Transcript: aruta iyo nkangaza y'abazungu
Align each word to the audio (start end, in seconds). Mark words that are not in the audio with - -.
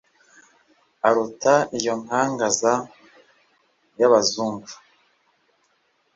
aruta 1.07 1.55
iyo 1.77 1.93
nkangaza 2.03 2.73
y'abazungu 3.99 4.69